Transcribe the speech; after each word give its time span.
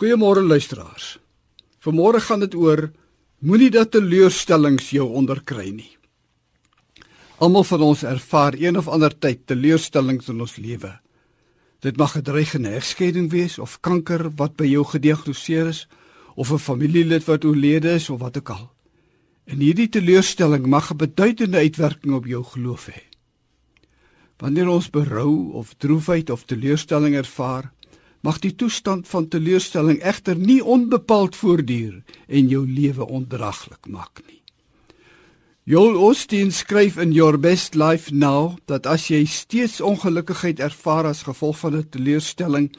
Goeiemôre 0.00 0.40
luisteraars. 0.40 1.18
Vanmôre 1.84 2.22
gaan 2.24 2.40
dit 2.40 2.54
oor 2.56 2.86
moenie 3.44 3.68
dat 3.68 3.90
teleurstellings 3.92 4.86
jou 4.96 5.04
onderkry 5.12 5.66
nie. 5.76 5.90
Almal 7.36 7.66
van 7.68 7.82
ons 7.84 8.04
ervaar 8.08 8.56
een 8.56 8.78
of 8.80 8.88
ander 8.88 9.12
tyd 9.12 9.42
teleurstellings 9.44 10.30
in 10.32 10.40
ons 10.40 10.54
lewe. 10.56 10.94
Dit 11.84 12.00
mag 12.00 12.16
'n 12.16 12.24
dreigende 12.24 12.72
egskeiding 12.80 13.28
wees 13.30 13.58
of 13.58 13.76
kanker 13.80 14.30
wat 14.40 14.56
by 14.56 14.64
jou 14.64 14.84
gediagnoseer 14.84 15.68
is 15.68 15.86
of 16.34 16.50
'n 16.50 16.58
familielid 16.58 17.24
wat 17.28 17.44
oorlede 17.44 17.92
is 17.92 18.08
of 18.10 18.20
wat 18.20 18.36
ook 18.36 18.50
al. 18.50 18.72
En 19.44 19.60
hierdie 19.60 19.88
teleurstelling 19.88 20.66
mag 20.66 20.90
'n 20.92 20.96
beduidende 20.96 21.58
uitwerking 21.58 22.14
op 22.14 22.24
jou 22.26 22.44
geloof 22.44 22.86
hê. 22.86 23.02
Wanneer 24.38 24.68
ons 24.68 24.90
berou 24.90 25.52
of 25.52 25.74
droefheid 25.74 26.30
of 26.30 26.44
teleurstelling 26.44 27.14
ervaar, 27.14 27.72
mag 28.20 28.38
die 28.38 28.54
toestand 28.54 29.08
van 29.08 29.28
teleurstelling 29.28 30.02
egter 30.02 30.36
nie 30.36 30.60
onbepaald 30.64 31.36
voortduur 31.36 32.02
en 32.28 32.48
jou 32.48 32.66
lewe 32.66 33.06
ondraaglik 33.06 33.88
maak 33.88 34.22
nie. 34.26 34.40
Joel 35.70 35.96
Osteen 36.02 36.52
skryf 36.52 36.96
in 36.98 37.12
Your 37.12 37.38
Best 37.38 37.74
Life 37.74 38.14
Now 38.14 38.56
dat 38.66 38.86
as 38.86 39.06
jy 39.08 39.24
steeds 39.24 39.80
ongelukkigheid 39.80 40.60
ervaar 40.60 41.06
as 41.12 41.22
gevolg 41.28 41.58
van 41.58 41.76
'n 41.76 41.88
teleurstelling 41.88 42.72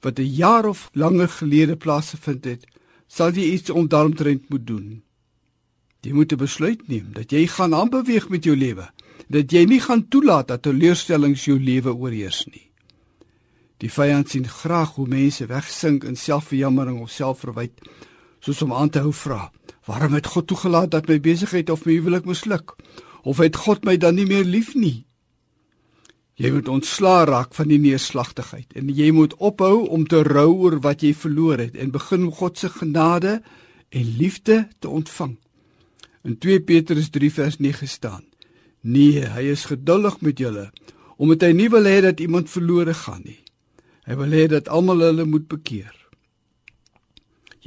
wat 0.00 0.18
'n 0.18 0.34
jaar 0.36 0.66
of 0.66 0.90
langer 0.92 1.28
gelede 1.28 1.76
plaasgevind 1.76 2.44
het, 2.44 2.66
sal 3.08 3.32
jy 3.32 3.52
iets 3.52 3.70
omtrent 3.70 4.48
moet 4.48 4.66
doen. 4.66 5.02
Jy 6.00 6.12
moet 6.12 6.32
'n 6.32 6.36
besluit 6.36 6.88
neem 6.88 7.12
dat 7.12 7.30
jy 7.30 7.46
gaan 7.46 7.74
aanbeweeg 7.74 8.28
met 8.28 8.44
jou 8.44 8.56
lewe, 8.56 8.90
dat 9.28 9.52
jy 9.52 9.64
nie 9.64 9.80
gaan 9.80 10.08
toelaat 10.08 10.48
dat 10.48 10.62
teleurstellings 10.62 11.44
jou 11.44 11.58
lewe 11.58 11.94
oorheers 11.94 12.46
nie. 12.46 12.70
Die 13.82 13.90
vyand 13.92 14.30
sien 14.32 14.46
graag 14.48 14.94
hoe 14.96 15.08
mense 15.08 15.46
wegsink 15.46 16.04
in 16.08 16.16
selfverjammering 16.16 17.00
of 17.04 17.10
selfverwyd, 17.12 17.74
soos 18.40 18.62
om 18.64 18.72
aan 18.72 18.90
te 18.90 19.02
hou 19.04 19.12
vra: 19.12 19.50
"Waarom 19.84 20.14
het 20.16 20.26
God 20.26 20.46
toegelaat 20.46 20.90
dat 20.90 21.08
my 21.08 21.20
besigheid 21.20 21.70
of 21.70 21.84
my 21.84 21.92
huwelik 21.92 22.24
misluk? 22.24 22.76
Of 23.22 23.38
het 23.38 23.56
God 23.56 23.84
my 23.84 23.96
dan 23.96 24.14
nie 24.14 24.26
meer 24.26 24.44
lief 24.44 24.74
nie?" 24.74 25.06
Jy 26.36 26.50
moet 26.52 26.68
ontslaa 26.68 27.24
raak 27.24 27.54
van 27.54 27.68
die 27.68 27.78
neerslagtigheid 27.78 28.72
en 28.76 28.88
jy 28.92 29.10
moet 29.10 29.34
ophou 29.34 29.88
om 29.88 30.06
te 30.06 30.22
rou 30.22 30.52
oor 30.52 30.80
wat 30.80 31.00
jy 31.00 31.14
verloor 31.14 31.58
het 31.58 31.76
en 31.76 31.90
begin 31.90 32.26
om 32.28 32.32
God 32.32 32.58
se 32.58 32.68
genade 32.68 33.42
en 33.88 34.16
liefde 34.18 34.68
te 34.78 34.88
ontvang. 34.88 35.38
In 36.24 36.38
2 36.38 36.60
Petrus 36.60 37.08
3 37.10 37.32
vers 37.32 37.58
9 37.58 37.88
staan: 37.88 38.24
"Nee, 38.80 39.24
hy 39.24 39.42
is 39.52 39.64
geduldig 39.64 40.20
met 40.20 40.38
julle, 40.38 40.72
omdat 41.16 41.40
hy 41.40 41.52
nie 41.52 41.68
wil 41.68 41.84
hê 41.84 42.00
dat 42.00 42.20
iemand 42.20 42.50
verlore 42.50 42.94
gaan 42.94 43.22
nie." 43.24 43.45
Hy 44.06 44.14
wil 44.14 44.34
hê 44.34 44.46
dat 44.50 44.68
almal 44.70 45.02
hulle 45.02 45.24
moet 45.26 45.48
bekeer. 45.50 45.94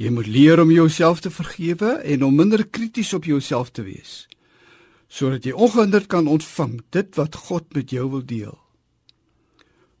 Jy 0.00 0.08
moet 0.16 0.26
leer 0.26 0.62
om 0.62 0.70
jouself 0.72 1.20
te 1.20 1.30
vergewe 1.30 1.98
en 2.00 2.24
om 2.24 2.36
minder 2.36 2.64
krities 2.64 3.12
op 3.12 3.26
jouself 3.28 3.68
te 3.76 3.84
wees, 3.84 4.24
sodat 5.12 5.44
jy 5.44 5.52
ongehinderd 5.52 6.08
kan 6.08 6.30
ontvang 6.30 6.78
dit 6.96 7.18
wat 7.20 7.36
God 7.48 7.68
met 7.76 7.92
jou 7.92 8.06
wil 8.14 8.24
deel. 8.24 8.56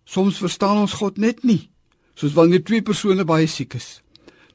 Soms 0.08 0.40
verstaan 0.40 0.80
ons 0.80 0.96
God 1.02 1.20
net 1.20 1.44
nie, 1.44 1.68
soos 2.16 2.32
wanneer 2.32 2.64
twee 2.64 2.80
persone 2.82 3.28
baie 3.28 3.46
siek 3.46 3.76
is. 3.76 4.00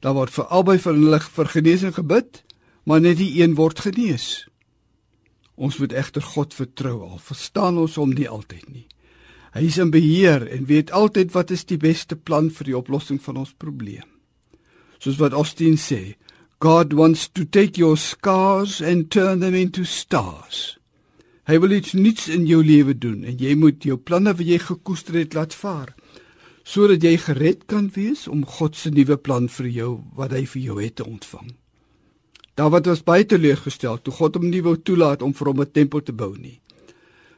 Daar 0.02 0.18
word 0.18 0.34
vir 0.34 0.50
albei 0.50 0.80
van 0.82 0.98
hulle 0.98 1.22
vir 1.38 1.54
genesing 1.54 1.94
gebid, 1.94 2.42
maar 2.84 3.02
net 3.02 3.22
die 3.22 3.32
een 3.38 3.54
word 3.56 3.80
genees. 3.86 4.48
Ons 5.56 5.78
moet 5.78 5.94
egter 5.94 6.26
God 6.26 6.54
vertrou 6.54 6.98
al 7.06 7.22
verstaan 7.22 7.78
ons 7.78 7.96
hom 8.02 8.18
nie 8.18 8.28
altyd 8.30 8.66
nie. 8.74 8.88
Hy 9.56 9.70
is 9.70 9.78
in 9.80 9.92
beheer 9.94 10.44
en 10.52 10.68
weet 10.68 10.92
altyd 10.92 11.32
wat 11.32 11.52
is 11.56 11.64
die 11.64 11.80
beste 11.80 12.18
plan 12.20 12.50
vir 12.52 12.68
die 12.68 12.76
oplossing 12.76 13.22
van 13.24 13.38
ons 13.40 13.54
probleem. 13.56 14.08
Soos 15.00 15.16
wat 15.22 15.32
Austin 15.32 15.78
sê, 15.80 16.18
God 16.60 16.92
wants 16.94 17.30
to 17.32 17.46
take 17.48 17.80
your 17.80 17.96
scars 17.96 18.82
and 18.82 19.08
turn 19.12 19.40
them 19.40 19.56
into 19.56 19.86
stars. 19.88 20.76
Hy 21.48 21.60
wil 21.62 21.78
iets 21.78 21.94
nuuts 21.96 22.28
in 22.28 22.44
jou 22.50 22.60
lewe 22.66 22.98
doen 23.00 23.24
en 23.24 23.40
jy 23.40 23.56
moet 23.56 23.86
jou 23.86 23.96
planne 23.96 24.34
wat 24.36 24.44
jy 24.44 24.60
gekoester 24.60 25.22
het 25.22 25.38
laat 25.38 25.56
vaar 25.56 25.96
sodat 26.66 27.04
jy 27.06 27.14
gered 27.22 27.68
kan 27.70 27.92
wees 27.94 28.26
om 28.26 28.42
God 28.42 28.74
se 28.74 28.90
nuwe 28.90 29.20
plan 29.22 29.46
vir 29.54 29.68
jou 29.70 29.92
wat 30.18 30.34
hy 30.34 30.48
vir 30.50 30.62
jou 30.64 30.78
het 30.82 30.96
te 30.98 31.06
ontvang. 31.06 31.52
Dawid 32.58 32.90
was 32.90 33.04
baie 33.06 33.28
teleurgestel 33.30 34.00
toe 34.02 34.14
God 34.18 34.40
hom 34.40 34.50
nie 34.50 34.64
wou 34.66 34.74
toelaat 34.74 35.22
om 35.22 35.34
vir 35.38 35.48
hom 35.52 35.62
'n 35.62 35.72
tempel 35.72 36.02
te 36.02 36.12
bou 36.12 36.34
nie. 36.34 36.60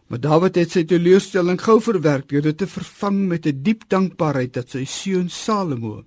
Maar 0.07 0.19
Dawid 0.23 0.55
het 0.55 0.71
sy 0.71 0.85
teleurstelling 0.87 1.59
gou 1.59 1.81
verwerk 1.83 2.29
deur 2.31 2.45
dit 2.45 2.57
te 2.57 2.67
vervang 2.67 3.27
met 3.27 3.45
'n 3.45 3.51
die 3.51 3.61
diep 3.61 3.89
dankbaarheid 3.89 4.53
dat 4.53 4.69
sy 4.69 4.85
seun 4.85 5.29
Salomo 5.29 6.05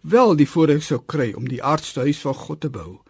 wel 0.00 0.36
die 0.36 0.48
voorreg 0.48 0.82
sou 0.82 1.00
kry 1.06 1.32
om 1.32 1.48
die 1.48 1.62
aardse 1.62 2.00
huis 2.00 2.20
van 2.20 2.34
God 2.34 2.60
te 2.60 2.70
bou 2.70 3.00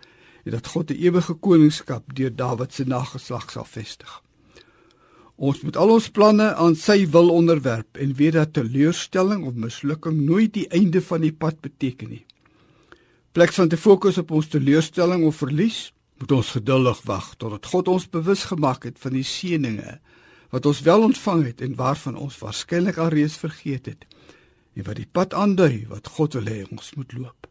en 0.45 0.53
dat 0.53 0.67
God 0.67 0.91
'n 0.91 1.03
ewige 1.03 1.35
koningskap 1.35 2.15
deur 2.15 2.37
Dawid 2.37 2.73
se 2.73 2.85
nageslag 2.85 3.51
sal 3.51 3.65
vestig. 3.65 4.23
Ons 5.37 5.61
moet 5.61 5.77
al 5.77 5.91
ons 5.91 6.11
planne 6.11 6.55
aan 6.55 6.75
sy 6.77 7.07
wil 7.11 7.31
onderwerp 7.31 7.97
en 7.97 8.15
weet 8.15 8.33
dat 8.33 8.53
teleurstelling 8.53 9.47
of 9.47 9.55
mislukking 9.55 10.21
nooit 10.27 10.53
die 10.53 10.69
einde 10.69 11.01
van 11.01 11.21
die 11.21 11.33
pad 11.33 11.61
beteken 11.61 12.09
nie. 12.09 12.25
Plek 13.33 13.53
van 13.53 13.69
te 13.69 13.77
fokus 13.77 14.19
op 14.19 14.31
ons 14.31 14.49
teleurstelling 14.49 15.25
of 15.25 15.37
verlies, 15.37 15.93
moet 16.21 16.33
ons 16.37 16.55
geduldig 16.57 17.03
wag 17.09 17.35
totdat 17.41 17.67
God 17.73 17.89
ons 17.89 18.09
bewus 18.13 18.45
gemaak 18.53 18.85
het 18.85 18.99
van 19.01 19.17
die 19.17 19.25
seënings 19.25 20.01
wat 20.51 20.67
ons 20.67 20.81
wel 20.87 21.07
ontvang 21.07 21.45
het 21.47 21.61
en 21.65 21.77
waarvan 21.79 22.17
ons 22.19 22.39
waarskynlik 22.43 22.99
alreeds 22.99 23.39
vergeet 23.41 23.87
het 23.87 24.07
en 24.77 24.85
wat 24.87 24.99
die 25.01 25.09
pad 25.11 25.35
aandui 25.35 25.87
wat 25.91 26.11
God 26.17 26.37
wil 26.39 26.51
hê 26.51 26.63
ons 26.71 26.93
moet 26.99 27.13
loop. 27.19 27.50